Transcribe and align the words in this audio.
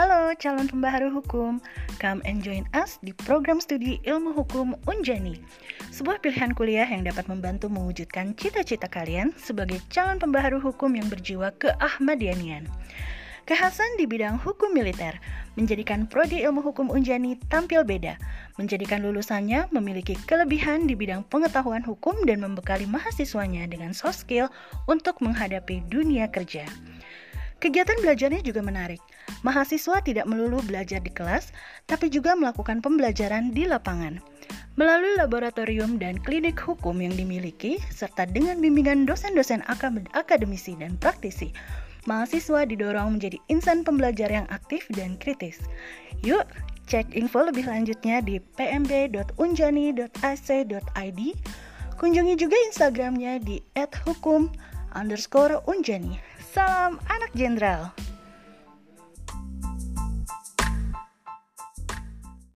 Halo 0.00 0.32
calon 0.40 0.64
pembaharu 0.64 1.12
hukum, 1.12 1.60
come 2.00 2.24
and 2.24 2.40
join 2.40 2.64
us 2.72 2.96
di 3.04 3.12
program 3.12 3.60
studi 3.60 4.00
ilmu 4.08 4.32
hukum 4.32 4.72
Unjani. 4.88 5.36
Sebuah 5.92 6.24
pilihan 6.24 6.56
kuliah 6.56 6.88
yang 6.88 7.04
dapat 7.04 7.28
membantu 7.28 7.68
mewujudkan 7.68 8.32
cita-cita 8.32 8.88
kalian 8.88 9.36
sebagai 9.36 9.76
calon 9.92 10.16
pembaharu 10.16 10.56
hukum 10.56 10.96
yang 10.96 11.04
berjiwa 11.12 11.52
keahmadianian. 11.60 12.64
Kekhasan 13.44 14.00
di 14.00 14.08
bidang 14.08 14.40
hukum 14.40 14.72
militer 14.72 15.20
menjadikan 15.60 16.08
prodi 16.08 16.48
ilmu 16.48 16.64
hukum 16.64 16.88
Unjani 16.88 17.36
tampil 17.52 17.84
beda, 17.84 18.16
menjadikan 18.56 19.04
lulusannya 19.04 19.68
memiliki 19.68 20.16
kelebihan 20.24 20.88
di 20.88 20.96
bidang 20.96 21.28
pengetahuan 21.28 21.84
hukum 21.84 22.16
dan 22.24 22.40
membekali 22.40 22.88
mahasiswanya 22.88 23.68
dengan 23.68 23.92
soft 23.92 24.24
skill 24.24 24.48
untuk 24.88 25.20
menghadapi 25.20 25.84
dunia 25.92 26.24
kerja. 26.32 26.64
Kegiatan 27.60 28.00
belajarnya 28.00 28.40
juga 28.40 28.64
menarik. 28.64 29.04
Mahasiswa 29.44 30.00
tidak 30.00 30.24
melulu 30.24 30.64
belajar 30.64 31.04
di 31.04 31.12
kelas, 31.12 31.52
tapi 31.84 32.08
juga 32.08 32.32
melakukan 32.32 32.80
pembelajaran 32.80 33.52
di 33.52 33.68
lapangan. 33.68 34.16
Melalui 34.80 35.20
laboratorium 35.20 36.00
dan 36.00 36.16
klinik 36.24 36.56
hukum 36.56 37.04
yang 37.04 37.12
dimiliki, 37.12 37.76
serta 37.92 38.24
dengan 38.24 38.64
bimbingan 38.64 39.04
dosen-dosen 39.04 39.60
akademisi 40.16 40.72
dan 40.80 40.96
praktisi, 40.96 41.52
mahasiswa 42.08 42.64
didorong 42.64 43.20
menjadi 43.20 43.36
insan 43.52 43.84
pembelajar 43.84 44.32
yang 44.32 44.48
aktif 44.48 44.88
dan 44.96 45.20
kritis. 45.20 45.60
Yuk, 46.24 46.48
cek 46.88 47.12
info 47.12 47.44
lebih 47.44 47.68
lanjutnya 47.68 48.24
di 48.24 48.40
pmb.unjani.ac.id. 48.56 51.20
Kunjungi 52.00 52.40
juga 52.40 52.56
Instagramnya 52.72 53.36
di 53.44 53.60
@hukum 54.08 54.48
underscore 54.94 55.62
unjani. 55.66 56.18
Salam 56.54 56.98
anak 57.06 57.30
jenderal. 57.34 58.09